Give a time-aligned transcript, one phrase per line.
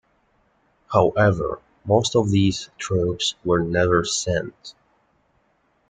[0.91, 4.73] However, most of these troops were never sent.